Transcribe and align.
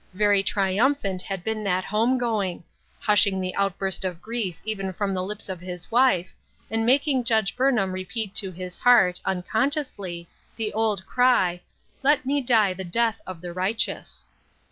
Very 0.15 0.41
triumphant 0.41 1.21
had 1.21 1.43
been 1.43 1.61
PLANTS 1.61 1.65
THAT 1.67 1.83
HAD 1.83 1.89
BLOSSOMED. 1.91 2.07
25 2.19 2.21
that 2.23 2.23
home 2.25 2.31
going; 2.31 2.63
hushing 3.01 3.39
the 3.39 3.55
outburst 3.55 4.03
of 4.03 4.19
grief 4.19 4.57
even 4.65 4.93
from 4.93 5.13
the 5.13 5.21
lips 5.21 5.47
of 5.47 5.59
his 5.61 5.91
wife, 5.91 6.33
and 6.71 6.87
making 6.87 7.23
Judge 7.23 7.55
Burnham 7.55 7.91
repeat 7.91 8.33
to 8.33 8.51
his 8.51 8.79
heart, 8.79 9.21
unconsciously, 9.25 10.27
the 10.55 10.73
old 10.73 11.05
cry," 11.05 11.61
Let 12.01 12.25
me 12.25 12.41
die 12.41 12.73
the 12.73 12.83
death 12.83 13.21
of 13.27 13.41
the 13.41 13.53
righteous." 13.53 14.25